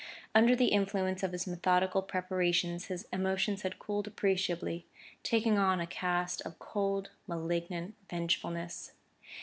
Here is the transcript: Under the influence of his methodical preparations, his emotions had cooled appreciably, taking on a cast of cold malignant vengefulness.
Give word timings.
Under 0.33 0.55
the 0.55 0.69
influence 0.69 1.21
of 1.21 1.31
his 1.31 1.45
methodical 1.45 2.01
preparations, 2.01 2.85
his 2.85 3.05
emotions 3.13 3.61
had 3.61 3.77
cooled 3.77 4.07
appreciably, 4.07 4.87
taking 5.21 5.59
on 5.59 5.79
a 5.79 5.85
cast 5.85 6.41
of 6.41 6.57
cold 6.57 7.11
malignant 7.27 7.93
vengefulness. 8.09 8.93